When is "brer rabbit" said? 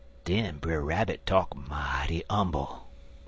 0.57-1.27